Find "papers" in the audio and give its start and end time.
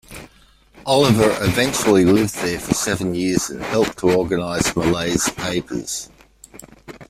5.33-6.09